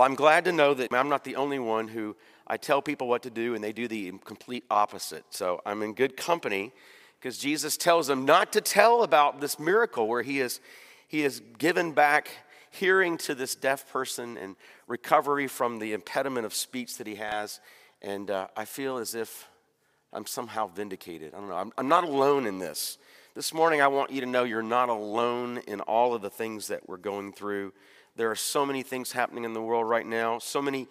[0.00, 2.16] Well, I'm glad to know that I'm not the only one who
[2.46, 5.26] I tell people what to do and they do the complete opposite.
[5.28, 6.72] So I'm in good company
[7.18, 10.62] because Jesus tells them not to tell about this miracle where he is
[11.06, 12.30] he is given back
[12.70, 17.60] hearing to this deaf person and recovery from the impediment of speech that he has.
[18.00, 19.50] And uh, I feel as if
[20.14, 21.34] I'm somehow vindicated.
[21.34, 21.56] I don't know.
[21.56, 22.96] I'm, I'm not alone in this.
[23.34, 26.68] This morning, I want you to know you're not alone in all of the things
[26.68, 27.74] that we're going through.
[28.20, 30.88] There are so many things happening in the world right now, so many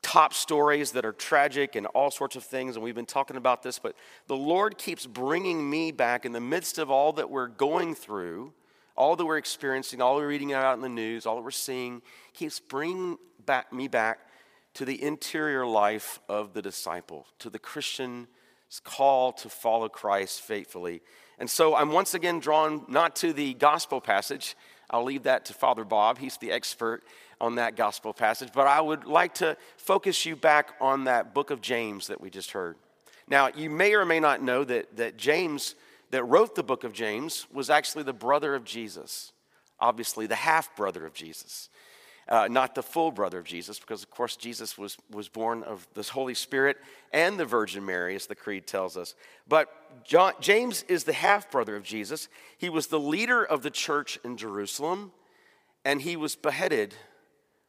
[0.00, 3.62] top stories that are tragic and all sorts of things, and we've been talking about
[3.62, 3.94] this, but
[4.26, 8.54] the Lord keeps bringing me back in the midst of all that we're going through,
[8.96, 12.00] all that we're experiencing, all we're reading out in the news, all that we're seeing,
[12.32, 14.20] keeps bringing back, me back
[14.72, 18.28] to the interior life of the disciple, to the Christian's
[18.82, 21.02] call to follow Christ faithfully.
[21.38, 24.56] And so I'm once again drawn not to the gospel passage,
[24.90, 26.18] I'll leave that to Father Bob.
[26.18, 27.02] He's the expert
[27.40, 28.50] on that gospel passage.
[28.54, 32.30] But I would like to focus you back on that book of James that we
[32.30, 32.76] just heard.
[33.28, 35.74] Now, you may or may not know that, that James,
[36.10, 39.32] that wrote the book of James, was actually the brother of Jesus,
[39.80, 41.68] obviously, the half brother of Jesus.
[42.28, 45.86] Uh, not the full brother of Jesus, because of course Jesus was, was born of
[45.94, 46.76] the Holy Spirit
[47.12, 49.14] and the Virgin Mary, as the Creed tells us.
[49.46, 49.68] But
[50.04, 52.28] John, James is the half brother of Jesus.
[52.58, 55.12] He was the leader of the church in Jerusalem,
[55.84, 56.94] and he was beheaded,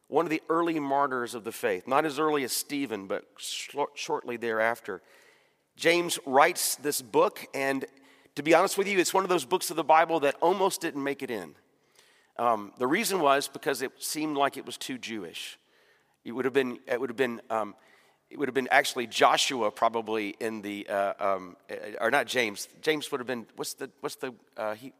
[0.08, 3.76] one of the early martyrs of the faith, not as early as Stephen, but sh-
[3.94, 5.02] shortly thereafter.
[5.76, 7.84] James writes this book, and
[8.34, 10.80] to be honest with you, it's one of those books of the Bible that almost
[10.80, 11.54] didn't make it in.
[12.38, 15.58] Um, the reason was because it seemed like it was too Jewish.
[16.24, 17.74] It would have been, it would have been, um,
[18.30, 22.68] it would have been actually Joshua probably in the, uh, um, uh, or not James.
[22.80, 24.92] James would have been, what's the, what's the, uh, he,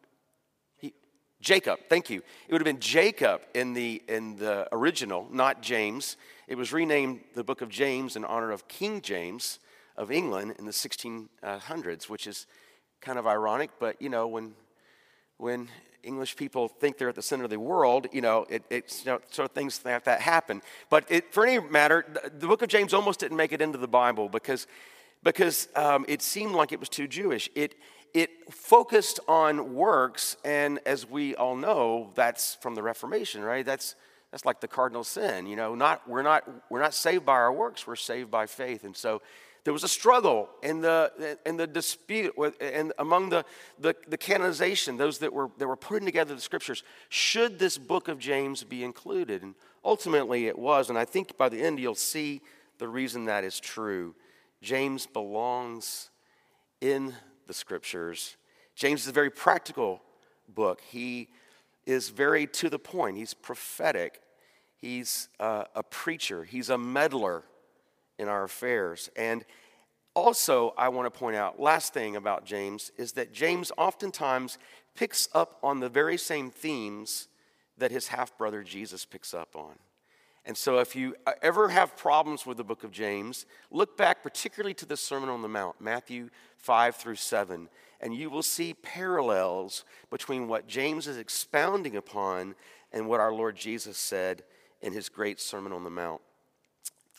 [0.78, 0.94] he,
[1.40, 2.22] Jacob, thank you.
[2.48, 6.16] It would have been Jacob in the, in the original, not James.
[6.48, 9.60] It was renamed the book of James in honor of King James
[9.96, 12.46] of England in the 1600s, which is
[13.00, 14.54] kind of ironic, but you know, when,
[15.36, 15.68] when
[16.02, 19.12] English people think they're at the center of the world, you know, it, it's you
[19.12, 20.62] know, sort of things like that happen.
[20.90, 22.04] But it, for any matter,
[22.38, 24.66] the book of James almost didn't make it into the Bible because,
[25.22, 27.50] because um, it seemed like it was too Jewish.
[27.54, 27.74] It,
[28.14, 33.66] it focused on works, and as we all know, that's from the Reformation, right?
[33.66, 33.94] That's,
[34.30, 35.74] that's like the cardinal sin, you know.
[35.74, 38.84] Not, we're, not, we're not saved by our works, we're saved by faith.
[38.84, 39.20] And so
[39.68, 43.44] there was a struggle in the, in the dispute with, and among the,
[43.78, 46.82] the, the canonization, those that were, that were putting together the scriptures.
[47.10, 49.42] Should this book of James be included?
[49.42, 50.88] And ultimately it was.
[50.88, 52.40] And I think by the end you'll see
[52.78, 54.14] the reason that is true.
[54.62, 56.08] James belongs
[56.80, 57.12] in
[57.46, 58.38] the scriptures.
[58.74, 60.00] James is a very practical
[60.48, 60.80] book.
[60.80, 61.28] He
[61.84, 64.22] is very to the point, he's prophetic,
[64.76, 67.44] he's a preacher, he's a meddler
[68.18, 69.10] in our affairs.
[69.16, 69.44] And
[70.14, 74.58] also, I want to point out, last thing about James is that James oftentimes
[74.94, 77.28] picks up on the very same themes
[77.76, 79.78] that his half brother Jesus picks up on.
[80.44, 84.22] And so, if you uh, ever have problems with the book of James, look back
[84.22, 87.68] particularly to the Sermon on the Mount, Matthew 5 through 7,
[88.00, 92.54] and you will see parallels between what James is expounding upon
[92.92, 94.42] and what our Lord Jesus said
[94.80, 96.22] in his great Sermon on the Mount.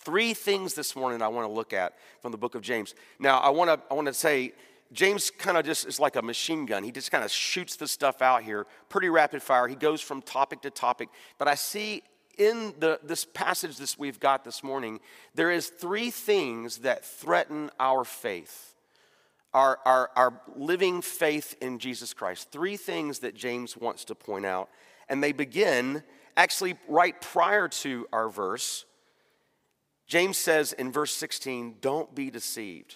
[0.10, 2.96] Three things this morning I want to look at from the book of James.
[3.20, 4.54] Now, I want to, I want to say,
[4.92, 6.84] James kind of just is like a machine gun.
[6.84, 9.68] He just kind of shoots the stuff out here, pretty rapid fire.
[9.68, 11.10] He goes from topic to topic.
[11.38, 12.02] But I see
[12.40, 15.00] in the, this passage that we've got this morning,
[15.36, 18.74] there is three things that threaten our faith,
[19.54, 22.52] our, our, our living faith in Jesus Christ.
[22.52, 24.70] Three things that James wants to point out.
[25.08, 26.02] And they begin
[26.36, 28.86] actually right prior to our verse
[30.10, 32.96] James says in verse 16, don't be deceived.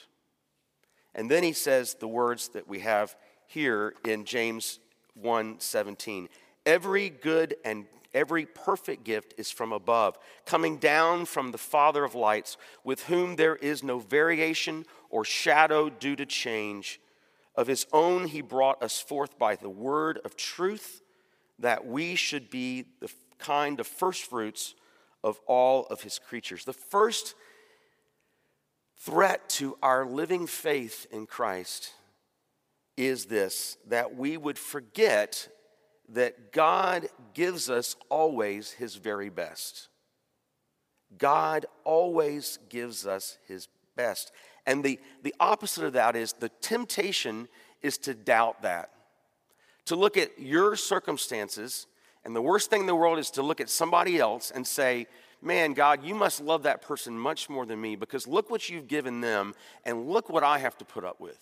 [1.13, 3.15] And then he says the words that we have
[3.45, 4.79] here in James
[5.21, 6.27] 1:17.
[6.65, 12.15] Every good and every perfect gift is from above, coming down from the Father of
[12.15, 16.99] lights, with whom there is no variation or shadow due to change.
[17.55, 21.03] Of his own he brought us forth by the word of truth,
[21.59, 24.73] that we should be the kind of first fruits
[25.23, 26.65] of all of his creatures.
[26.65, 27.35] The first
[28.97, 31.93] threat to our living faith in Christ
[32.95, 35.47] is this that we would forget
[36.09, 39.87] that God gives us always his very best.
[41.17, 44.31] God always gives us his best.
[44.65, 47.47] And the, the opposite of that is the temptation
[47.81, 48.89] is to doubt that,
[49.85, 51.87] to look at your circumstances
[52.25, 55.07] and the worst thing in the world is to look at somebody else and say,
[55.41, 58.87] man, God, you must love that person much more than me because look what you've
[58.87, 59.53] given them
[59.85, 61.39] and look what I have to put up with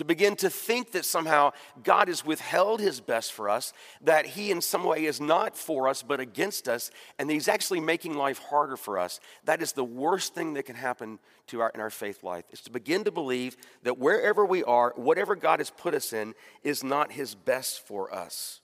[0.00, 4.50] to begin to think that somehow God has withheld his best for us, that he
[4.50, 8.14] in some way is not for us but against us, and that he's actually making
[8.14, 9.20] life harder for us.
[9.44, 11.18] That is the worst thing that can happen
[11.48, 14.94] to our, in our faith life, is to begin to believe that wherever we are,
[14.96, 16.34] whatever God has put us in,
[16.64, 18.60] is not his best for us.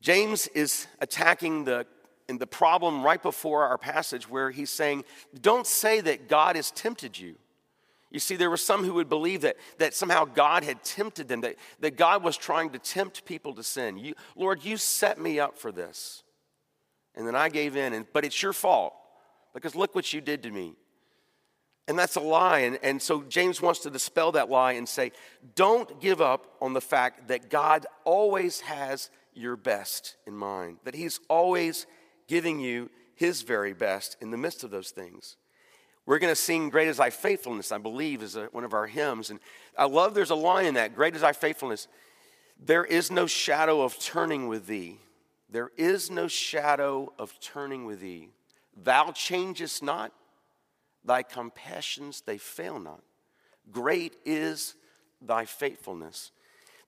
[0.00, 1.86] James is attacking the
[2.36, 5.04] the problem right before our passage where he's saying,
[5.40, 7.36] Don't say that God has tempted you.
[8.10, 11.42] You see, there were some who would believe that, that somehow God had tempted them,
[11.42, 13.98] that, that God was trying to tempt people to sin.
[13.98, 16.22] You, Lord, you set me up for this.
[17.14, 18.94] And then I gave in, and, but it's your fault
[19.52, 20.74] because look what you did to me.
[21.86, 22.60] And that's a lie.
[22.60, 25.12] And, and so James wants to dispel that lie and say,
[25.54, 30.94] don't give up on the fact that God always has your best in mind, that
[30.94, 31.86] He's always
[32.26, 35.36] giving you His very best in the midst of those things.
[36.06, 38.86] We're going to sing Great is Thy Faithfulness, I believe, is a, one of our
[38.86, 39.28] hymns.
[39.28, 39.40] And
[39.76, 41.86] I love there's a line in that Great is Thy Faithfulness.
[42.58, 44.98] There is no shadow of turning with Thee.
[45.50, 48.30] There is no shadow of turning with Thee.
[48.74, 50.12] Thou changest not,
[51.04, 53.02] Thy compassions, they fail not.
[53.70, 54.74] Great is
[55.20, 56.30] Thy faithfulness.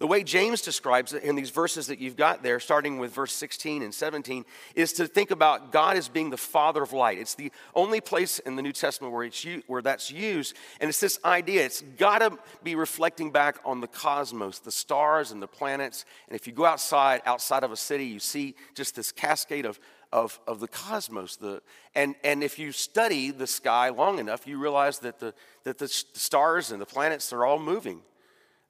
[0.00, 3.34] The way James describes it in these verses that you've got there, starting with verse
[3.34, 7.18] 16 and 17, is to think about God as being the Father of light.
[7.18, 10.56] It's the only place in the New Testament where, it's, where that's used.
[10.80, 15.32] And it's this idea it's got to be reflecting back on the cosmos, the stars
[15.32, 16.06] and the planets.
[16.28, 19.78] And if you go outside, outside of a city, you see just this cascade of,
[20.14, 21.36] of, of the cosmos.
[21.36, 21.60] The,
[21.94, 25.88] and, and if you study the sky long enough, you realize that the, that the
[25.88, 28.00] stars and the planets are all moving.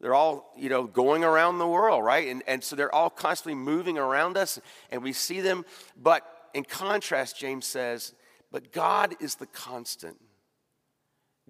[0.00, 2.28] They're all, you know, going around the world, right?
[2.28, 4.58] And, and so they're all constantly moving around us
[4.90, 5.64] and we see them.
[6.00, 8.14] But in contrast, James says,
[8.50, 10.16] but God is the constant.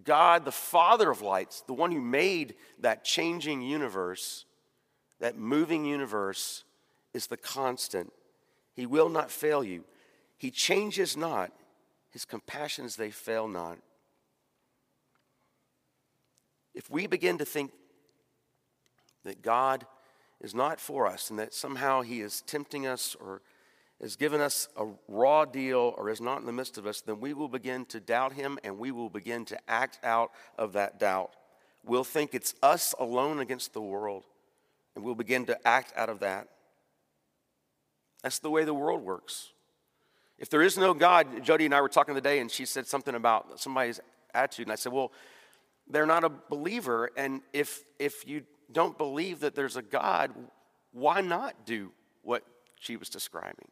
[0.02, 4.47] God, the Father of lights, the one who made that changing universe,
[5.20, 6.64] that moving universe,
[7.14, 8.12] is the constant.
[8.75, 9.85] He will not fail you.
[10.38, 11.52] He changes not.
[12.11, 13.79] His compassions, they fail not.
[16.75, 17.73] If we begin to think
[19.25, 19.87] that God
[20.40, 23.43] is not for us and that somehow He is tempting us or
[24.00, 27.20] has given us a raw deal or is not in the midst of us, then
[27.20, 30.99] we will begin to doubt Him and we will begin to act out of that
[30.99, 31.32] doubt.
[31.84, 34.25] We'll think it's us alone against the world
[34.94, 36.49] and we'll begin to act out of that.
[38.23, 39.50] That's the way the world works.
[40.38, 43.14] If there is no God, Jody and I were talking today and she said something
[43.14, 44.00] about somebody's
[44.32, 45.12] attitude, and I said, Well,
[45.88, 50.32] they're not a believer, and if, if you don't believe that there's a God,
[50.93, 52.44] why not do what
[52.78, 53.69] she was describing?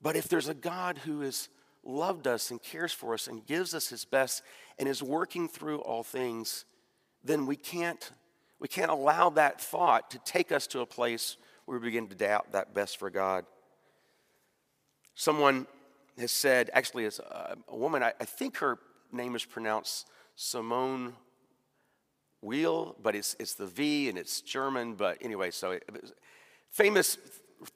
[0.00, 1.48] But if there's a God who has
[1.82, 4.42] loved us and cares for us and gives us his best
[4.78, 6.64] and is working through all things,
[7.24, 8.10] then we can't,
[8.58, 12.14] we can't allow that thought to take us to a place where we begin to
[12.14, 13.44] doubt that best for God.
[15.14, 15.66] Someone
[16.18, 18.78] has said, actually, as a, uh, a woman, I, I think her
[19.12, 21.14] name is pronounced Simone
[22.46, 24.94] Weil, but it's, it's the V and it's German.
[24.94, 26.12] But anyway, so it, it
[26.70, 27.18] famous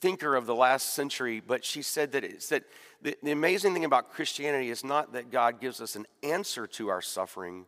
[0.00, 2.64] thinker of the last century, but she said that it's that
[3.02, 6.88] the, the amazing thing about Christianity is not that God gives us an answer to
[6.88, 7.66] our suffering,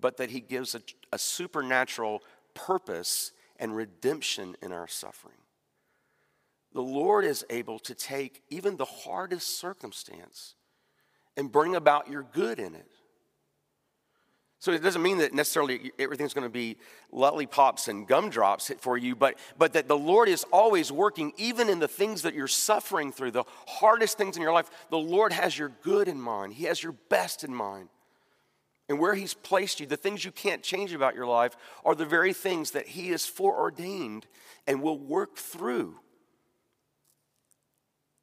[0.00, 0.82] but that He gives a,
[1.12, 2.22] a supernatural
[2.54, 5.36] purpose and redemption in our suffering.
[6.72, 10.56] The Lord is able to take even the hardest circumstance
[11.36, 12.90] and bring about your good in it.
[14.66, 16.76] So it doesn't mean that necessarily everything's going to be
[17.12, 21.78] lollipops and gumdrops for you, but, but that the Lord is always working, even in
[21.78, 24.68] the things that you're suffering through, the hardest things in your life.
[24.90, 27.90] The Lord has your good in mind, He has your best in mind.
[28.88, 32.04] And where He's placed you, the things you can't change about your life are the
[32.04, 34.26] very things that He has foreordained
[34.66, 36.00] and will work through.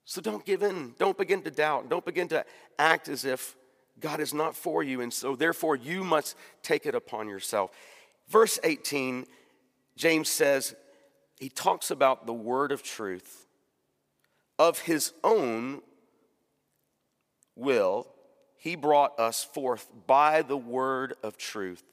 [0.03, 0.95] So don't give in.
[0.99, 1.89] Don't begin to doubt.
[1.89, 2.43] Don't begin to
[2.77, 3.55] act as if
[3.99, 7.71] God is not for you, and so therefore you must take it upon yourself.
[8.27, 9.25] Verse 18,
[9.95, 10.75] James says,
[11.39, 13.47] he talks about the word of truth.
[14.59, 15.81] Of his own
[17.55, 18.07] will,
[18.55, 21.83] he brought us forth by the word of truth,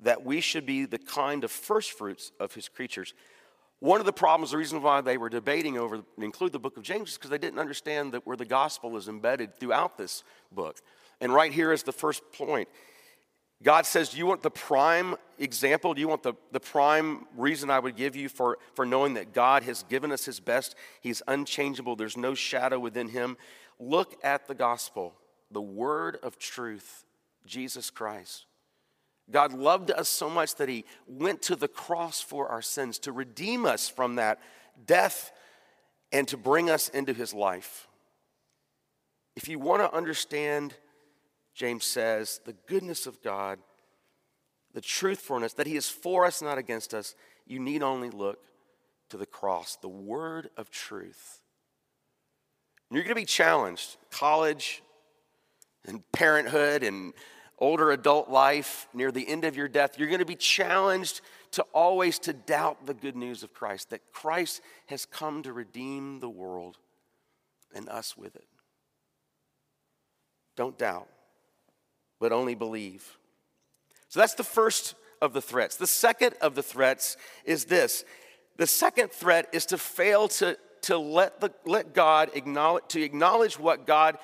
[0.00, 3.12] that we should be the kind of firstfruits of his creatures.
[3.80, 6.82] One of the problems, the reason why they were debating over include the book of
[6.82, 10.80] James, is because they didn't understand that where the gospel is embedded throughout this book.
[11.20, 12.68] And right here is the first point.
[13.62, 15.94] God says, Do you want the prime example?
[15.94, 19.32] Do you want the, the prime reason I would give you for, for knowing that
[19.32, 20.74] God has given us his best?
[21.00, 23.36] He's unchangeable, there's no shadow within him.
[23.78, 25.14] Look at the gospel,
[25.50, 27.04] the word of truth,
[27.46, 28.46] Jesus Christ.
[29.30, 33.12] God loved us so much that he went to the cross for our sins to
[33.12, 34.40] redeem us from that
[34.86, 35.32] death
[36.12, 37.88] and to bring us into his life.
[39.34, 40.74] If you want to understand,
[41.56, 43.58] James says, the goodness of God,
[44.74, 47.14] the truthfulness, that he is for us, not against us,
[47.46, 48.38] you need only look
[49.08, 51.40] to the cross, the word of truth.
[52.90, 53.96] And you're going to be challenged.
[54.10, 54.82] College
[55.86, 57.14] and parenthood and
[57.58, 61.22] older adult life, near the end of your death, you're going to be challenged
[61.52, 66.20] to always to doubt the good news of Christ, that Christ has come to redeem
[66.20, 66.76] the world
[67.74, 68.46] and us with it.
[70.54, 71.08] Don't doubt,
[72.20, 73.18] but only believe.
[74.08, 75.76] So that's the first of the threats.
[75.76, 78.04] The second of the threats is this.
[78.56, 83.58] The second threat is to fail to, to let, the, let God acknowledge, to acknowledge
[83.58, 84.18] what God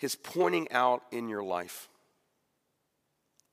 [0.00, 1.88] is pointing out in your life.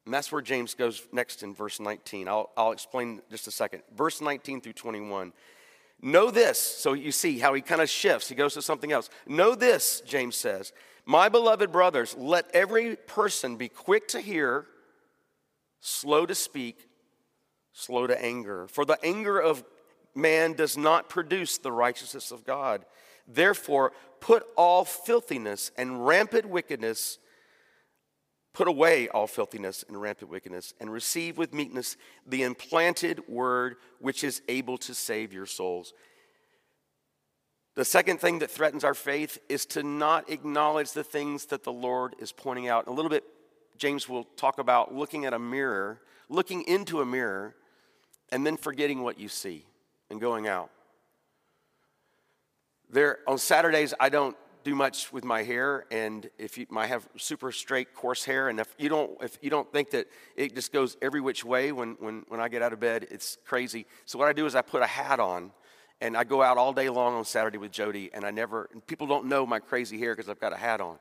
[0.05, 2.27] And that's where James goes next in verse 19.
[2.27, 3.81] I'll, I'll explain just a second.
[3.95, 5.33] Verse 19 through 21.
[6.01, 6.59] Know this.
[6.59, 8.29] So you see how he kind of shifts.
[8.29, 9.09] He goes to something else.
[9.25, 10.73] Know this, James says.
[11.05, 14.65] My beloved brothers, let every person be quick to hear,
[15.79, 16.87] slow to speak,
[17.73, 18.67] slow to anger.
[18.67, 19.63] For the anger of
[20.15, 22.85] man does not produce the righteousness of God.
[23.27, 27.19] Therefore, put all filthiness and rampant wickedness
[28.55, 34.23] Put away all filthiness and rampant wickedness, and receive with meekness the implanted word which
[34.23, 35.93] is able to save your souls.
[37.75, 41.73] The second thing that threatens our faith is to not acknowledge the things that the
[41.73, 42.87] Lord is pointing out.
[42.87, 43.25] A little bit,
[43.77, 47.53] James will talk about looking at a mirror, looking into a mirror,
[48.31, 49.65] and then forgetting what you see
[50.09, 50.69] and going out.
[52.89, 57.07] There, on Saturdays, I don't do much with my hair, and if you I have
[57.17, 60.71] super straight, coarse hair, and if you don't if you don't think that it just
[60.71, 63.85] goes every which way when when when I get out of bed, it's crazy.
[64.05, 65.51] So what I do is I put a hat on,
[66.05, 68.85] and I go out all day long on Saturday with Jody, and I never and
[68.85, 70.97] people don't know my crazy hair because I've got a hat on.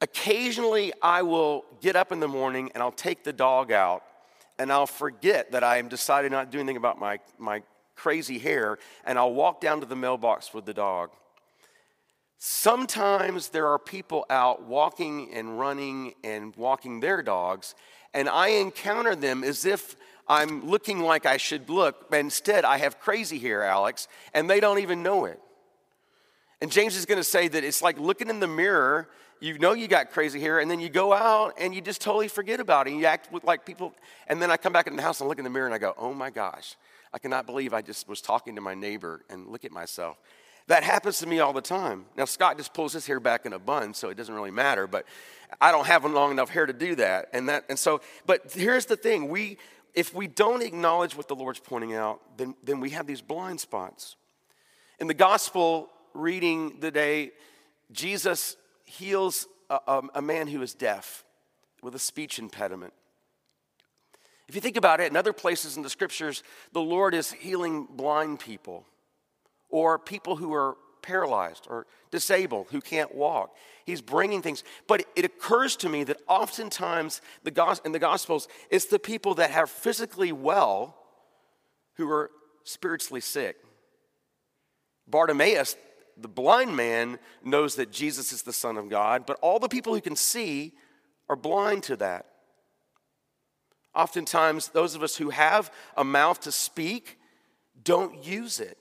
[0.00, 4.02] Occasionally, I will get up in the morning and I'll take the dog out,
[4.58, 7.62] and I'll forget that I am decided not to do anything about my my
[7.94, 11.10] crazy hair, and I'll walk down to the mailbox with the dog
[12.38, 17.74] Sometimes there are people out walking and running and walking their dogs,
[18.12, 19.96] and I encounter them as if
[20.28, 24.60] I'm looking like I should look, but instead I have crazy hair, Alex, and they
[24.60, 25.40] don't even know it.
[26.60, 29.08] And James is going to say that it's like looking in the mirror,
[29.40, 32.28] you know you got crazy hair, and then you go out and you just totally
[32.28, 32.90] forget about it.
[32.90, 33.94] And you act with like people,
[34.26, 35.78] and then I come back in the house and look in the mirror and I
[35.78, 36.76] go, oh my gosh,
[37.12, 40.16] I cannot believe I just was talking to my neighbor and look at myself.
[40.68, 42.06] That happens to me all the time.
[42.16, 44.88] Now, Scott just pulls his hair back in a bun, so it doesn't really matter,
[44.88, 45.04] but
[45.60, 47.28] I don't have long enough hair to do that.
[47.32, 49.28] And that and so, but here's the thing.
[49.28, 49.58] We
[49.96, 53.58] if we don't acknowledge what the Lord's pointing out, then, then we have these blind
[53.58, 54.16] spots.
[55.00, 57.32] In the gospel reading today,
[57.90, 61.24] Jesus heals a, a, a man who is deaf
[61.82, 62.92] with a speech impediment.
[64.48, 67.88] If you think about it, in other places in the scriptures, the Lord is healing
[67.90, 68.84] blind people
[69.70, 70.76] or people who are
[71.06, 73.54] paralyzed or disabled who can't walk.
[73.84, 74.64] He's bringing things.
[74.88, 79.34] But it occurs to me that oftentimes the gos- in the Gospels, it's the people
[79.34, 80.96] that are physically well
[81.94, 82.30] who are
[82.64, 83.56] spiritually sick.
[85.06, 85.76] Bartimaeus,
[86.16, 89.94] the blind man, knows that Jesus is the Son of God, but all the people
[89.94, 90.72] who can see
[91.28, 92.26] are blind to that.
[93.94, 97.18] Oftentimes, those of us who have a mouth to speak
[97.82, 98.76] don't use it.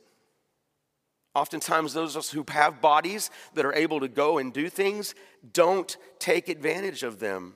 [1.35, 5.13] Oftentimes, those of us who have bodies that are able to go and do things
[5.51, 7.55] don't take advantage of them.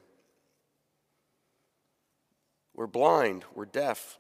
[2.76, 4.20] We're blind, we're deaf,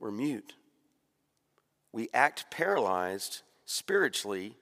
[0.00, 0.54] we're mute.
[1.92, 4.56] We act paralyzed spiritually,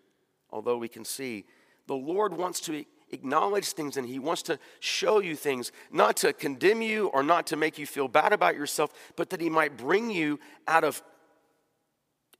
[0.50, 1.44] although we can see.
[1.86, 6.32] The Lord wants to acknowledge things and He wants to show you things, not to
[6.32, 9.76] condemn you or not to make you feel bad about yourself, but that He might
[9.76, 11.02] bring you out of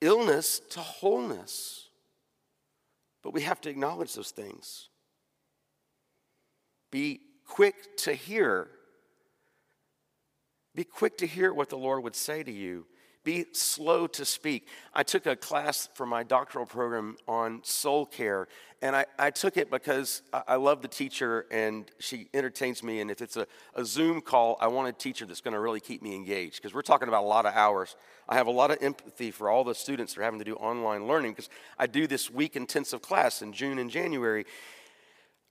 [0.03, 1.89] illness to wholeness.
[3.23, 4.89] But we have to acknowledge those things.
[6.91, 8.69] Be quick to hear.
[10.75, 12.87] Be quick to hear what the Lord would say to you.
[13.25, 14.67] Be slow to speak.
[14.93, 18.49] I took a class for my doctoral program on soul care,
[18.83, 23.01] and I, I took it because I, I love the teacher and she entertains me.
[23.01, 25.79] And if it's a, a Zoom call, I want a teacher that's going to really
[25.79, 27.95] keep me engaged because we're talking about a lot of hours.
[28.29, 30.55] I have a lot of empathy for all the students that are having to do
[30.57, 31.49] online learning because
[31.79, 34.47] I do this week intensive class in June and January.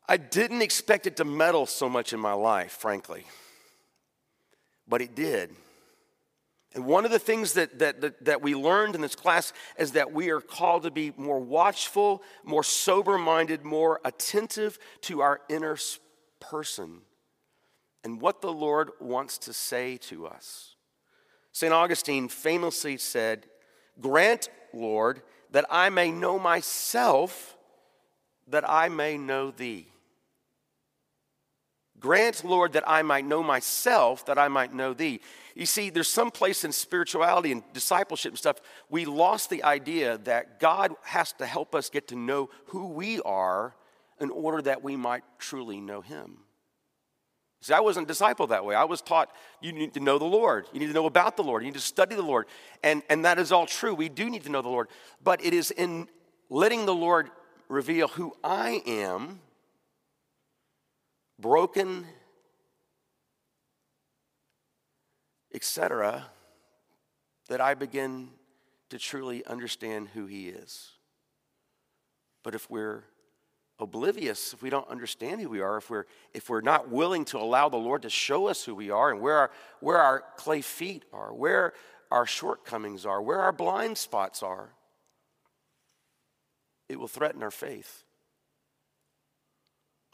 [0.09, 3.23] I didn't expect it to meddle so much in my life, frankly,
[4.89, 5.51] but it did.
[6.73, 9.91] And one of the things that, that, that, that, we learned in this class is
[9.91, 15.41] that we are called to be more watchful, more sober minded, more attentive to our
[15.49, 15.77] inner
[16.39, 17.01] person
[18.03, 20.75] and what the Lord wants to say to us.
[21.51, 21.73] St.
[21.73, 23.47] Augustine famously said,
[23.99, 27.57] Grant, Lord, that I may know myself,
[28.47, 29.90] that I may know thee.
[32.01, 35.21] Grant, Lord, that I might know myself, that I might know thee.
[35.55, 38.57] You see, there's some place in spirituality and discipleship and stuff,
[38.89, 43.21] we lost the idea that God has to help us get to know who we
[43.21, 43.75] are
[44.19, 46.37] in order that we might truly know Him.
[47.61, 48.73] See, I wasn't discipled that way.
[48.73, 49.29] I was taught
[49.61, 50.65] you need to know the Lord.
[50.73, 51.61] You need to know about the Lord.
[51.61, 52.47] You need to study the Lord.
[52.81, 53.93] And, and that is all true.
[53.93, 54.87] We do need to know the Lord.
[55.23, 56.07] But it is in
[56.49, 57.29] letting the Lord
[57.69, 59.41] reveal who I am,
[61.41, 62.05] broken
[65.53, 66.25] etc.,
[67.49, 68.29] that I begin
[68.89, 70.91] to truly understand who He is.
[72.43, 73.03] But if we're
[73.79, 77.37] oblivious, if we don't understand who we are, if we're, if we're not willing to
[77.37, 80.61] allow the Lord to show us who we are and where our, where our clay
[80.61, 81.73] feet are, where
[82.09, 84.69] our shortcomings are, where our blind spots are,
[86.89, 88.03] it will threaten our faith.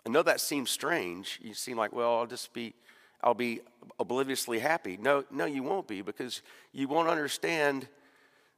[0.08, 1.38] I know that seems strange.
[1.44, 2.74] You seem like, well, I'll just be
[3.22, 3.60] I'll be
[4.00, 4.96] obliviously happy.
[4.96, 7.90] No, no, you won't be because you won't understand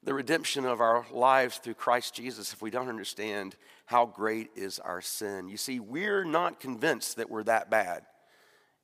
[0.03, 3.55] the redemption of our lives through Christ Jesus if we don't understand
[3.87, 5.49] how great is our sin.
[5.49, 8.03] You see, we're not convinced that we're that bad,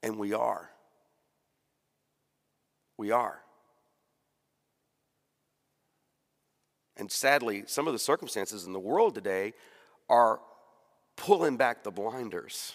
[0.02, 0.72] and we are.
[2.98, 3.42] We are.
[6.98, 9.54] And sadly, some of the circumstances in the world today
[10.10, 10.40] are
[11.16, 12.74] pulling back the blinders.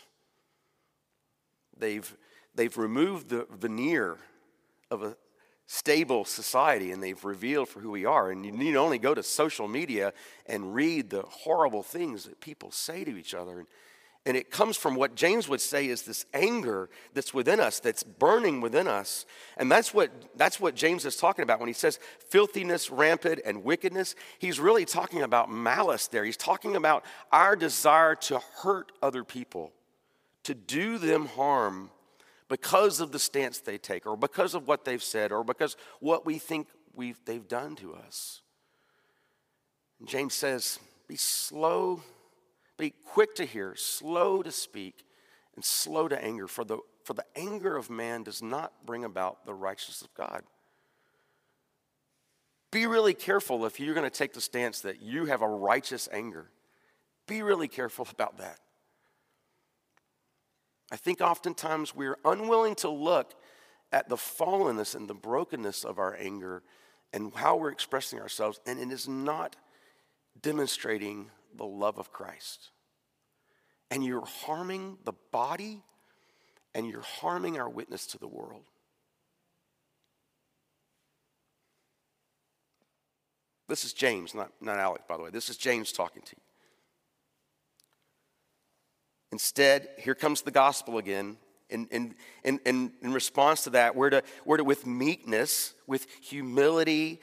[1.77, 2.17] They've
[2.55, 4.19] they've removed the veneer
[4.91, 5.17] of a
[5.67, 8.31] stable society and they've revealed for who we are.
[8.31, 10.13] And you need only go to social media
[10.47, 13.61] and read the horrible things that people say to each other.
[13.61, 13.69] And,
[14.27, 18.03] and it comes from what James would say is this anger that's within us, that's
[18.03, 19.25] burning within us.
[19.57, 23.65] And that's what, that's what James is talking about when he says filthiness, rampant, and
[23.65, 24.15] wickedness.
[24.39, 26.23] He's really talking about malice there.
[26.23, 29.73] He's talking about our desire to hurt other people,
[30.43, 31.91] to do them harm
[32.49, 36.27] because of the stance they take, or because of what they've said, or because what
[36.27, 38.43] we think we've, they've done to us.
[40.05, 40.79] James says,
[41.09, 42.03] Be slow,
[42.81, 45.05] be quick to hear, slow to speak,
[45.55, 49.45] and slow to anger, for the, for the anger of man does not bring about
[49.45, 50.43] the righteousness of God.
[52.73, 56.09] Be really careful if you're going to take the stance that you have a righteous
[56.11, 56.51] anger.
[57.27, 58.59] Be really careful about that.
[60.91, 63.35] I think oftentimes we're unwilling to look
[63.93, 66.63] at the fallenness and the brokenness of our anger
[67.13, 69.57] and how we're expressing ourselves, and it is not
[70.41, 72.71] demonstrating the love of Christ.
[73.91, 75.83] And you're harming the body
[76.75, 78.65] and you're harming our witness to the world.
[83.69, 85.31] This is James, not, not Alec, by the way.
[85.31, 86.43] This is James talking to you.
[89.33, 91.37] Instead, here comes the gospel again.
[91.69, 97.21] In, in, in, in, response to that, we're to, we're to, with meekness, with humility,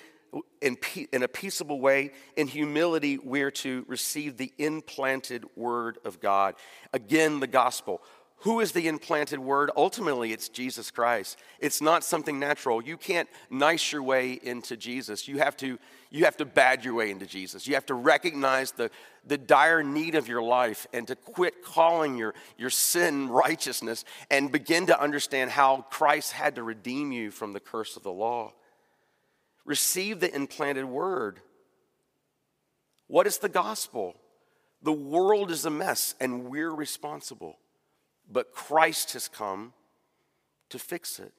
[0.62, 0.78] in,
[1.12, 6.56] in a peaceable way, in humility, we're to receive the implanted word of God.
[6.94, 8.02] Again, the gospel.
[8.42, 9.72] Who is the implanted word?
[9.76, 11.40] Ultimately, it's Jesus Christ.
[11.60, 12.84] It's not something natural.
[12.84, 15.28] You can't nice your way into Jesus.
[15.28, 15.80] You have to,
[16.12, 17.66] you have to bad your way into Jesus.
[17.66, 18.92] You have to recognize the,
[19.26, 24.52] the dire need of your life and to quit calling your, your sin righteousness and
[24.52, 28.54] begin to understand how Christ had to redeem you from the curse of the law.
[29.68, 31.42] Receive the implanted word.
[33.06, 34.16] What is the gospel?
[34.82, 37.60] The world is a mess and we're responsible
[38.30, 39.74] but Christ has come
[40.70, 41.34] to fix it.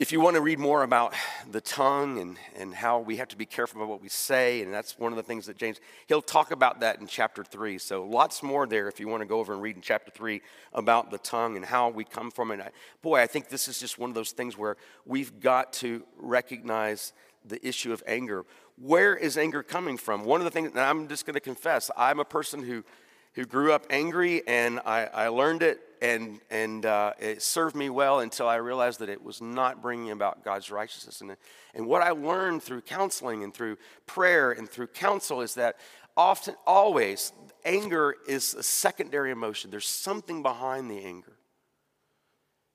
[0.00, 1.12] If you want to read more about
[1.50, 4.72] the tongue and, and how we have to be careful about what we say, and
[4.72, 7.78] that's one of the things that James, he'll talk about that in chapter three.
[7.78, 10.40] So lots more there if you want to go over and read in chapter three
[10.72, 12.60] about the tongue and how we come from it.
[13.02, 17.12] Boy, I think this is just one of those things where we've got to recognize
[17.44, 18.46] the issue of anger.
[18.76, 20.24] Where is anger coming from?
[20.24, 22.84] One of the things, and I'm just going to confess, I'm a person who,
[23.32, 27.90] who grew up angry and I, I learned it and, and uh, it served me
[27.90, 31.20] well until I realized that it was not bringing about God's righteousness.
[31.20, 31.36] And,
[31.74, 35.76] and what I learned through counseling and through prayer and through counsel is that
[36.16, 37.32] often, always,
[37.64, 39.70] anger is a secondary emotion.
[39.70, 41.36] There's something behind the anger.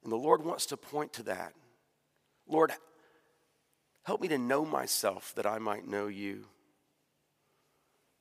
[0.04, 1.54] And the Lord wants to point to that.
[2.48, 2.72] Lord,
[4.04, 6.46] help me to know myself that I might know you.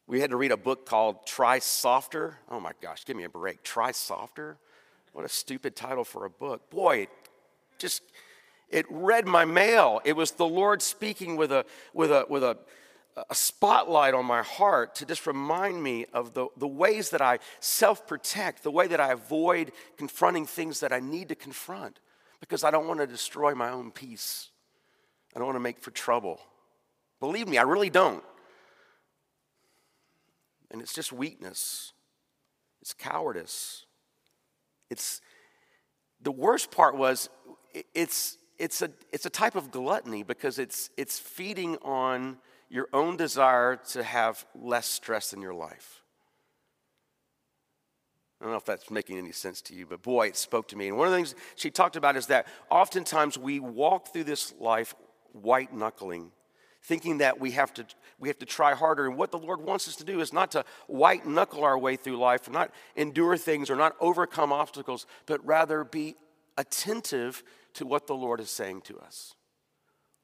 [0.06, 2.38] We had to read a book called Try Softer.
[2.50, 3.62] Oh my gosh, give me a break.
[3.62, 4.58] Try Softer?
[5.12, 6.70] What a stupid title for a book.
[6.70, 7.10] Boy, it
[7.78, 8.02] just
[8.68, 10.00] it read my mail.
[10.04, 12.58] It was the Lord speaking with a with a with a
[13.28, 17.40] a spotlight on my heart to just remind me of the, the ways that I
[17.60, 22.00] self protect, the way that I avoid confronting things that I need to confront
[22.40, 24.48] because I don't want to destroy my own peace.
[25.34, 26.40] I don't want to make for trouble.
[27.20, 28.24] Believe me, I really don't.
[30.70, 31.92] And it's just weakness,
[32.80, 33.84] it's cowardice.
[34.92, 35.20] It's
[36.20, 37.28] the worst part was
[37.94, 43.16] it's it's a it's a type of gluttony because it's it's feeding on your own
[43.16, 46.02] desire to have less stress in your life.
[48.40, 50.76] I don't know if that's making any sense to you, but boy, it spoke to
[50.76, 50.88] me.
[50.88, 54.52] And one of the things she talked about is that oftentimes we walk through this
[54.58, 54.94] life
[55.32, 56.32] white knuckling
[56.82, 57.86] thinking that we have to
[58.18, 59.06] we have to try harder.
[59.06, 61.96] And what the lord wants us to do is not to white knuckle our way
[61.96, 66.16] through life or not endure things or not overcome obstacles but rather be
[66.58, 67.42] attentive
[67.74, 69.34] to what the lord is saying to us.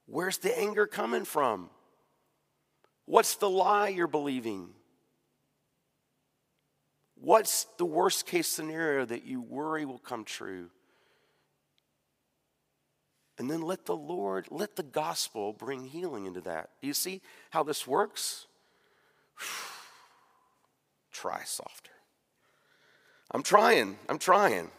[0.07, 1.71] Where's the anger coming from?
[3.05, 4.71] What's the lie you're believing?
[7.15, 10.71] What's the worst case scenario that you worry will come true
[13.39, 16.71] and then let the Lord, let the gospel bring healing into that.
[16.81, 18.47] Do you see how this works?
[21.13, 21.93] Try softer.
[23.31, 24.71] I'm trying, I'm trying.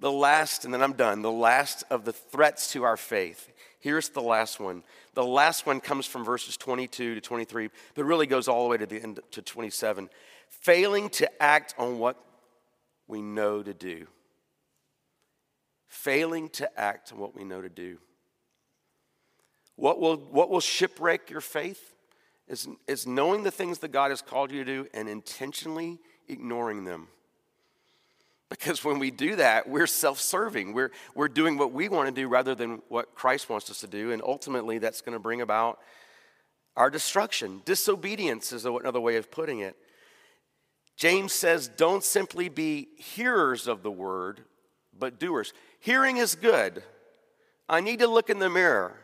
[0.00, 3.50] The last, and then I'm done, the last of the threats to our faith.
[3.80, 4.82] Here's the last one.
[5.14, 8.76] The last one comes from verses 22 to 23, but really goes all the way
[8.78, 10.08] to the end to 27.
[10.48, 12.16] Failing to act on what
[13.08, 14.06] we know to do
[15.88, 17.98] failing to act on what we know to do.
[19.76, 21.94] What will, what will shipwreck your faith
[22.48, 25.98] is, is knowing the things that God has called you to do and intentionally
[26.28, 27.08] ignoring them.
[28.48, 30.72] Because when we do that, we're self serving.
[30.72, 33.86] We're, we're doing what we want to do rather than what Christ wants us to
[33.86, 34.10] do.
[34.10, 35.78] And ultimately, that's going to bring about
[36.74, 37.60] our destruction.
[37.64, 39.76] Disobedience is another way of putting it.
[40.96, 44.40] James says, don't simply be hearers of the word,
[44.98, 45.52] but doers.
[45.80, 46.82] Hearing is good.
[47.68, 48.94] I need to look in the mirror,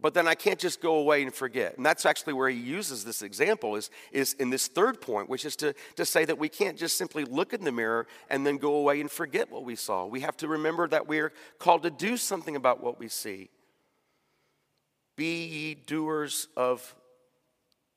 [0.00, 1.76] but then I can't just go away and forget.
[1.76, 5.44] And that's actually where he uses this example is, is in this third point, which
[5.44, 8.58] is to, to say that we can't just simply look in the mirror and then
[8.58, 10.06] go away and forget what we saw.
[10.06, 13.50] We have to remember that we're called to do something about what we see.
[15.16, 16.94] Be ye doers of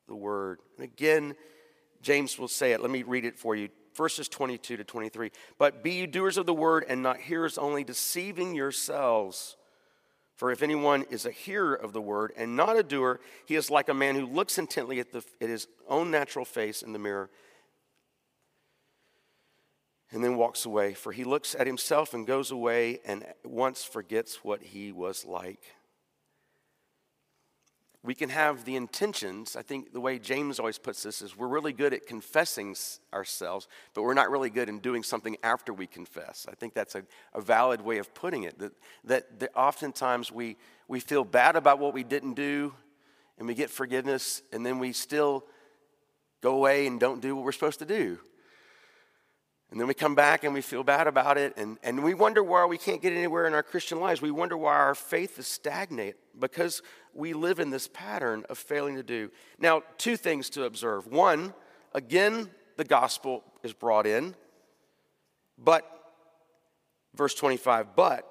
[0.08, 0.60] the word.
[0.78, 1.36] And again,
[2.02, 2.82] James will say it.
[2.82, 5.32] Let me read it for you verses 22 to 23.
[5.58, 9.56] But be you doers of the word and not hearers only, deceiving yourselves.
[10.36, 13.70] For if anyone is a hearer of the word and not a doer, he is
[13.70, 17.00] like a man who looks intently at, the, at his own natural face in the
[17.00, 17.30] mirror
[20.12, 20.94] and then walks away.
[20.94, 25.62] For he looks at himself and goes away and once forgets what he was like
[28.02, 29.58] we can have the intentions.
[29.58, 32.76] I think the way James always puts this is we're really good at confessing
[33.14, 36.48] ourselves, but we're not really good in doing something after we confess.
[36.50, 38.58] I think that's a, a valid way of putting it.
[38.60, 38.72] That,
[39.04, 40.56] that, that oftentimes we,
[40.88, 42.74] we feel bad about what we didn't do,
[43.38, 45.44] and we get forgiveness, and then we still
[46.42, 48.18] go away and don't do what we're supposed to do.
[49.72, 52.42] And then we come back and we feel bad about it, and, and we wonder
[52.42, 54.22] why we can't get anywhere in our Christian lives.
[54.22, 56.82] We wonder why our faith is stagnant because
[57.14, 59.32] we live in this pattern of failing to do.
[59.60, 61.08] Now, two things to observe.
[61.08, 61.54] One,
[61.94, 64.36] again, the gospel is brought in,
[65.58, 65.86] but,
[67.16, 68.26] verse 25, but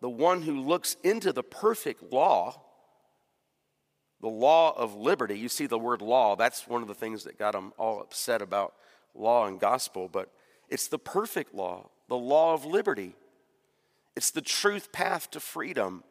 [0.00, 2.60] the one who looks into the perfect law,
[4.20, 7.38] the law of liberty, you see the word law, that's one of the things that
[7.38, 8.74] got them all upset about
[9.14, 10.30] law and gospel, but
[10.68, 13.14] it's the perfect law, the law of liberty.
[14.16, 16.04] It's the truth path to freedom.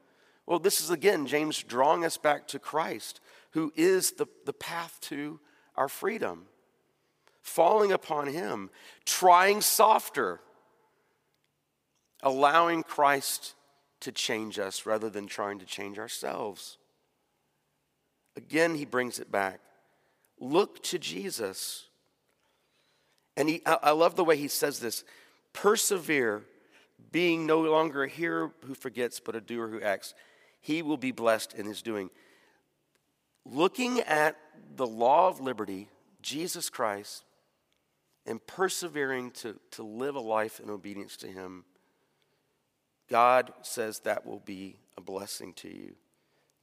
[0.45, 3.19] Well, this is again James drawing us back to Christ,
[3.51, 5.39] who is the, the path to
[5.75, 6.45] our freedom.
[7.41, 8.69] Falling upon Him,
[9.05, 10.39] trying softer,
[12.21, 13.55] allowing Christ
[13.99, 16.77] to change us rather than trying to change ourselves.
[18.35, 19.59] Again, he brings it back.
[20.39, 21.85] Look to Jesus.
[23.37, 25.03] And he, I love the way he says this
[25.53, 26.43] persevere,
[27.11, 30.13] being no longer a hearer who forgets, but a doer who acts.
[30.63, 32.09] He will be blessed in his doing.
[33.45, 34.37] Looking at
[34.77, 35.89] the law of liberty,
[36.21, 37.25] Jesus Christ,
[38.25, 41.65] and persevering to, to live a life in obedience to him,
[43.09, 45.95] God says that will be a blessing to you.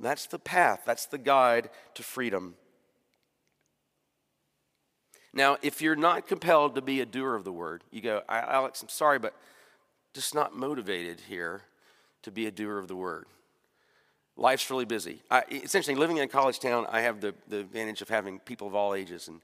[0.01, 2.55] That's the path, that's the guide to freedom.
[5.35, 8.81] Now, if you're not compelled to be a doer of the word, you go, Alex,
[8.81, 9.37] I'm sorry, but
[10.15, 11.65] just not motivated here
[12.23, 13.27] to be a doer of the word.
[14.41, 15.21] Life's really busy.
[15.31, 18.67] I, essentially, living in a college town, I have the, the advantage of having people
[18.67, 19.29] of all ages.
[19.29, 19.43] And,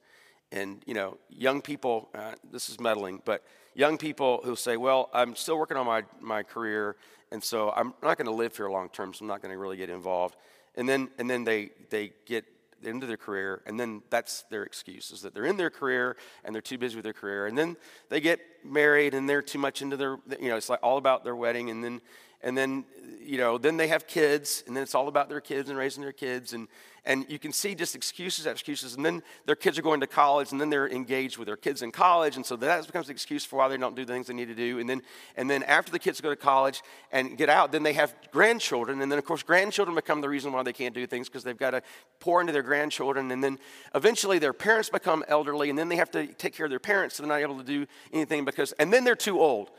[0.51, 5.11] and you know, young people, uh, this is meddling, but young people who say, well,
[5.13, 6.97] I'm still working on my, my career,
[7.31, 9.59] and so I'm not going to live here long term, so I'm not going to
[9.59, 10.37] really get involved.
[10.77, 12.47] And then, and then they, they get
[12.83, 16.55] into their career, and then that's their excuse is that they're in their career and
[16.55, 17.77] they're too busy with their career, and then
[18.09, 21.23] they get married and they're too much into their, you know, it's like all about
[21.23, 22.01] their wedding, and then,
[22.47, 22.85] and then,
[23.21, 26.03] you know, then they have kids, and then it's all about their kids and raising
[26.03, 26.69] their kids, and
[27.07, 28.97] and you can see just excuses excuses.
[28.97, 31.83] And then their kids are going to college, and then they're engaged with their kids
[31.83, 32.35] in college.
[32.35, 34.49] And so that becomes an excuse for why they don't do the things they need
[34.49, 34.81] to do.
[34.81, 35.03] And then,
[35.37, 36.83] and then after the kids go to college
[37.13, 39.01] and get out, then they have grandchildren.
[39.03, 41.57] And then, of course, grandchildren become the reason why they can't do things because they've
[41.57, 41.83] got to
[42.19, 43.31] pour into their grandchildren.
[43.31, 43.61] And then
[43.95, 47.17] eventually their parents become elderly, and then they have to take care of their parents,
[47.17, 49.71] so they're not able to do anything because, and then they're too old.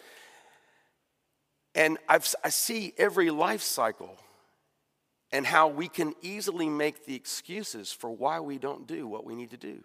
[1.77, 4.17] And I've, I see every life cycle
[5.31, 9.35] and how we can easily make the excuses for why we don't do what we
[9.35, 9.83] need to do.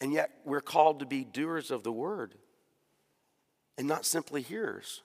[0.00, 2.34] And yet, we're called to be doers of the word
[3.76, 5.02] and not simply hearers.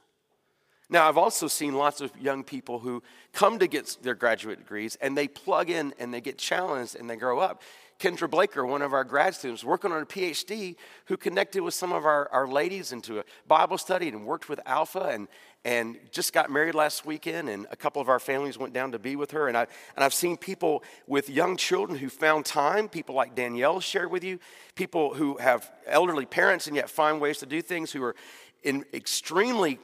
[0.90, 4.98] Now, I've also seen lots of young people who come to get their graduate degrees
[5.02, 7.62] and they plug in and they get challenged and they grow up.
[8.00, 11.92] Kendra Blaker, one of our grad students, working on a PhD, who connected with some
[11.92, 15.28] of our, our ladies into a Bible study and worked with Alpha and,
[15.66, 17.50] and just got married last weekend.
[17.50, 19.48] And a couple of our families went down to be with her.
[19.48, 23.80] And, I, and I've seen people with young children who found time, people like Danielle
[23.80, 24.40] shared with you,
[24.76, 28.16] people who have elderly parents and yet find ways to do things, who are
[28.62, 29.80] in extremely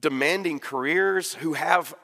[0.00, 1.94] demanding careers, who have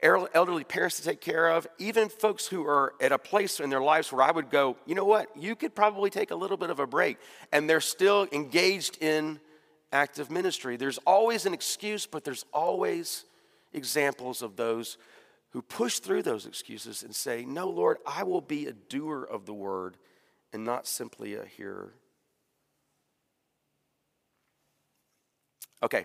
[0.00, 3.80] elderly parents to take care of, even folks who are at a place in their
[3.80, 6.70] lives where I would go, you know what, you could probably take a little bit
[6.70, 7.18] of a break,
[7.52, 9.40] and they're still engaged in
[9.92, 10.76] active ministry.
[10.76, 13.24] There's always an excuse, but there's always
[13.72, 14.98] examples of those
[15.50, 19.46] who push through those excuses and say, No, Lord, I will be a doer of
[19.46, 19.96] the word
[20.52, 21.94] and not simply a hearer.
[25.82, 26.04] Okay.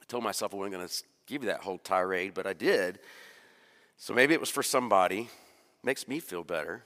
[0.00, 2.98] I told myself I wasn't going to give you that whole tirade, but I did.
[3.96, 5.28] So maybe it was for somebody.
[5.82, 6.82] Makes me feel better.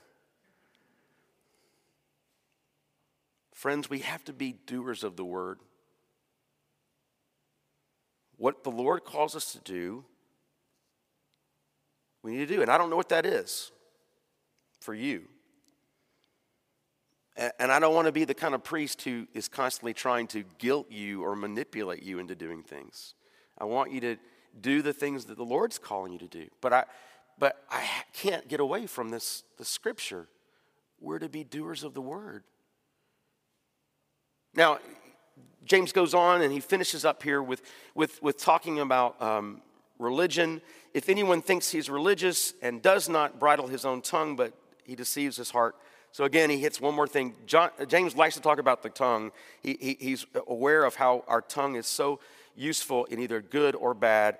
[3.55, 5.59] Friends, we have to be doers of the word.
[8.37, 10.05] What the Lord calls us to do,
[12.23, 12.63] we need to do.
[12.63, 13.73] And I don't know what that is
[14.81, 15.25] for you.
[17.37, 20.45] And I don't want to be the kind of priest who is constantly trying to
[20.59, 23.15] guilt you or manipulate you into doing things.
[23.59, 24.17] I want you to
[24.61, 26.47] do the things that the Lord's calling you to do.
[26.61, 26.85] But I,
[27.39, 30.29] but I can't get away from this, the scripture.
[31.01, 32.45] We're to be doers of the word.
[34.55, 34.79] Now,
[35.65, 37.63] James goes on and he finishes up here with,
[37.95, 39.61] with, with talking about um,
[39.99, 40.61] religion.
[40.95, 44.53] If anyone thinks he's religious and does not bridle his own tongue, but
[44.85, 45.77] he deceives his heart.
[46.11, 47.35] So again, he hits one more thing.
[47.47, 49.31] John, James likes to talk about the tongue.
[49.63, 52.19] He, he, he's aware of how our tongue is so
[52.59, 54.39] useful in either good or bad.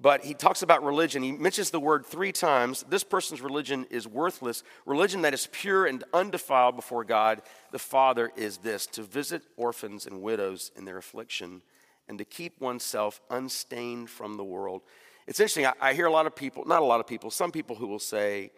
[0.00, 1.24] But he talks about religion.
[1.24, 2.84] He mentions the word three times.
[2.88, 4.62] This person's religion is worthless.
[4.86, 10.06] Religion that is pure and undefiled before God the Father is this to visit orphans
[10.06, 11.62] and widows in their affliction
[12.08, 14.82] and to keep oneself unstained from the world.
[15.26, 15.66] It's interesting.
[15.66, 17.88] I, I hear a lot of people, not a lot of people, some people who
[17.88, 18.52] will say,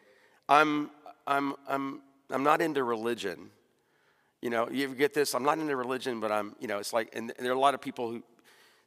[0.49, 0.91] I'm,
[1.27, 3.51] I'm, I'm, I'm not into religion.
[4.43, 5.35] You know, you ever get this?
[5.35, 7.75] I'm not into religion, but I'm, you know, it's like, and there are a lot
[7.75, 8.23] of people who,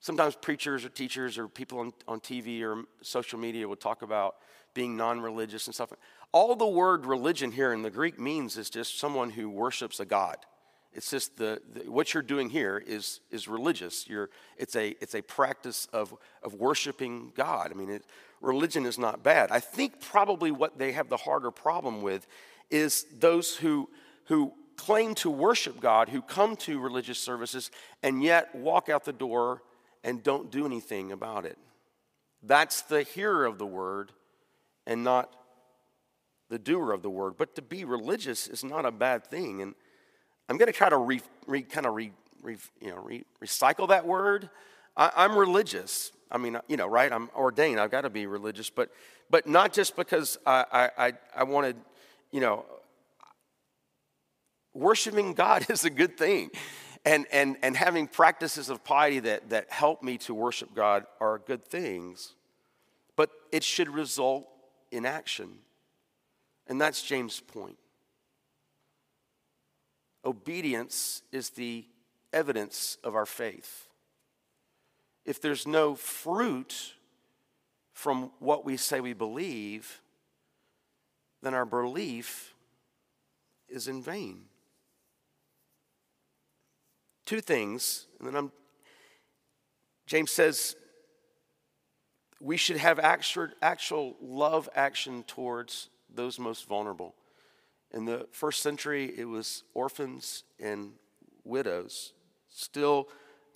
[0.04, 4.36] sometimes preachers or teachers or people on, on TV or social media will talk about
[4.74, 5.94] being non religious and stuff.
[6.34, 10.06] All the word religion here in the Greek means is just someone who worships a
[10.06, 10.38] God.
[10.92, 14.08] It's just the, the, what you're doing here is, is religious.
[14.08, 16.14] You're, it's, a, it's a practice of,
[16.44, 17.72] of worshiping God.
[17.72, 18.04] I mean, it,
[18.42, 19.52] religion is not bad.
[19.52, 22.28] I think probably what they have the harder problem with
[22.70, 23.90] is those who,
[24.26, 27.72] who claim to worship God, who come to religious services,
[28.04, 29.62] and yet walk out the door
[30.04, 31.58] and don't do anything about it.
[32.42, 34.12] That's the hearer of the word
[34.86, 35.34] and not
[36.50, 37.36] the doer of the word.
[37.38, 39.62] But to be religious is not a bad thing.
[39.62, 39.76] And
[40.50, 42.12] I'm going to try to re, re, kind of re,
[42.42, 44.50] re, you know, re, recycle that word.
[44.96, 46.12] I, am religious.
[46.30, 47.12] I mean, you know, right?
[47.12, 47.80] I'm ordained.
[47.80, 48.92] I've got to be religious, but
[49.30, 51.78] but not just because I I, I wanted,
[52.32, 52.66] you know,
[54.74, 56.52] worshiping God is a good thing.
[57.06, 61.38] And, and, and having practices of piety that, that help me to worship God are
[61.38, 62.36] good things,
[63.16, 64.48] but it should result
[64.92, 65.60] in action.
[66.68, 67.78] And that's James' point.
[70.24, 71.86] Obedience is the
[72.32, 73.88] evidence of our faith.
[75.26, 76.94] If there's no fruit
[77.92, 80.02] from what we say we believe,
[81.42, 82.54] then our belief
[83.68, 84.46] is in vain.
[87.26, 88.52] Two things, and then I'm
[90.06, 90.76] James says
[92.40, 97.16] we should have actual, actual love action towards those most vulnerable.
[97.92, 100.92] In the first century, it was orphans and
[101.46, 102.14] widows.
[102.50, 103.08] Still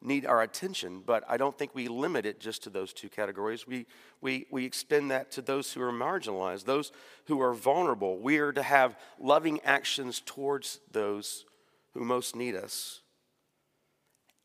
[0.01, 3.67] need our attention, but I don't think we limit it just to those two categories.
[3.67, 3.87] We,
[4.21, 6.91] we, we extend that to those who are marginalized, those
[7.25, 8.19] who are vulnerable.
[8.19, 11.45] We are to have loving actions towards those
[11.93, 13.01] who most need us.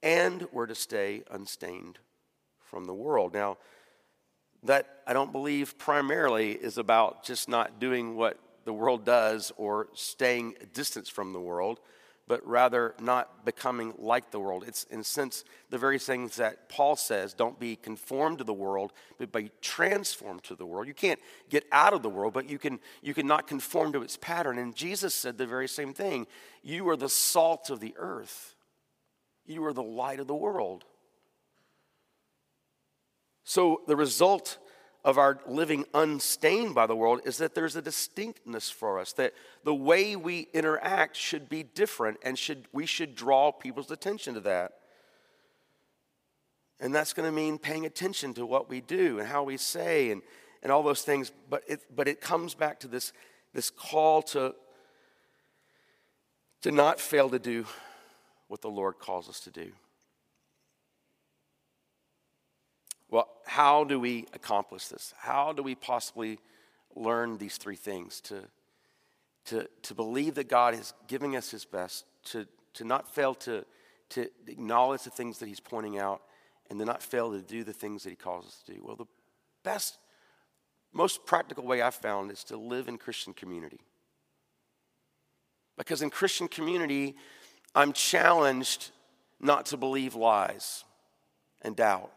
[0.03, 1.99] And we're to stay unstained
[2.61, 3.35] from the world.
[3.35, 3.59] Now,
[4.65, 9.89] that I don't believe primarily is about just not doing what the world does or
[9.93, 11.81] staying distance from the world,
[12.29, 14.65] but rather not becoming like the world.
[14.67, 18.53] It's, in a sense, the very things that Paul says don't be conformed to the
[18.53, 20.87] world, but be transformed to the world.
[20.87, 24.03] You can't get out of the world, but you can, you can not conform to
[24.03, 24.59] its pattern.
[24.59, 26.27] And Jesus said the very same thing
[26.63, 28.55] You are the salt of the earth,
[29.47, 30.85] you are the light of the world.
[33.45, 34.59] So the result
[35.05, 39.35] of our living unstained by the world is that there's a distinctness for us that
[39.65, 44.41] the way we interact should be different and should we should draw people's attention to
[44.41, 44.75] that
[46.79, 50.11] and that's going to mean paying attention to what we do and how we say
[50.13, 50.23] and,
[50.63, 53.13] and all those things but it, but it comes back to this,
[53.53, 54.55] this call to,
[56.61, 57.67] to not fail to do
[58.53, 59.73] what the lord calls us to do
[63.13, 65.13] Well, how do we accomplish this?
[65.19, 66.39] How do we possibly
[66.97, 68.23] learn these three things?
[68.23, 68.45] To,
[69.45, 73.67] to, to believe that God is giving us his best, to, to not fail to,
[74.11, 76.23] to acknowledge the things that he's pointing out,
[76.71, 78.81] and to not fail to do the things that he calls us to do.
[78.83, 79.05] Well, the
[79.63, 79.99] best,
[80.95, 83.81] most practical way I've found is to live in Christian community.
[85.77, 87.15] Because in Christian community,
[87.75, 88.91] I'm challenged
[89.41, 90.85] not to believe lies
[91.63, 92.11] and doubt.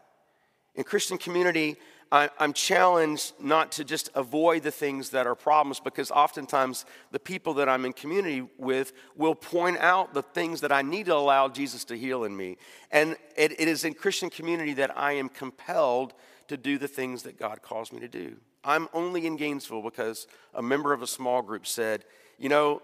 [0.74, 1.76] In Christian community,
[2.12, 7.54] I'm challenged not to just avoid the things that are problems because oftentimes the people
[7.54, 11.48] that I'm in community with will point out the things that I need to allow
[11.48, 12.58] Jesus to heal in me.
[12.92, 16.14] And it, is in Christian community that I am compelled
[16.46, 18.36] to do the things that God calls me to do.
[18.62, 22.04] I'm only in Gainesville because a member of a small group said,
[22.38, 22.82] You know,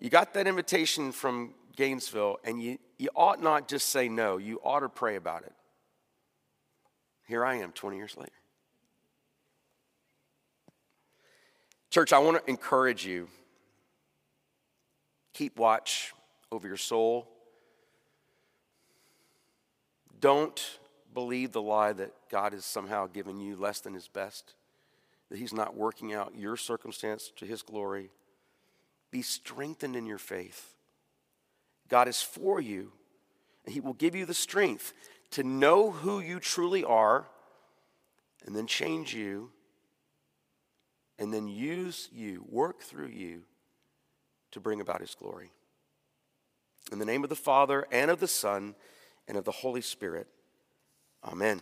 [0.00, 4.60] you got that invitation from Gainesville, and you, you ought not just say no, you
[4.62, 5.52] ought to pray about it.
[7.26, 8.30] Here I am 20 years later.
[11.90, 13.28] Church, I want to encourage you.
[15.32, 16.12] Keep watch
[16.50, 17.28] over your soul.
[20.20, 20.78] Don't
[21.12, 24.54] believe the lie that God has somehow given you less than his best,
[25.30, 28.10] that he's not working out your circumstance to his glory.
[29.10, 30.73] Be strengthened in your faith.
[31.94, 32.90] God is for you,
[33.64, 34.92] and he will give you the strength
[35.30, 37.28] to know who you truly are
[38.44, 39.52] and then change you
[41.20, 43.42] and then use you, work through you
[44.50, 45.52] to bring about his glory.
[46.90, 48.74] In the name of the Father and of the Son
[49.28, 50.26] and of the Holy Spirit,
[51.24, 51.60] amen.